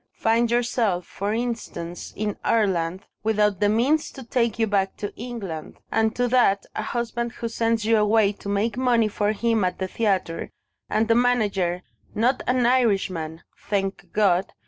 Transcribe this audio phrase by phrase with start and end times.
[0.15, 5.77] Find yourself, for instance, in Ireland, without the means to take you back to England.
[5.91, 9.77] Add to that, a husband who sends you away to make money for him at
[9.77, 10.49] the theatre,
[10.89, 11.83] and a manager
[12.15, 14.53] (not an Irishman, thank God!)